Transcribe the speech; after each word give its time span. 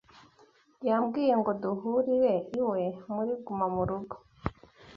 Yambwiye 0.87 1.33
ngo 1.39 1.51
duhurire 1.61 2.33
iwe 2.59 2.83
muri 3.13 3.33
gumamurugo. 3.45 4.15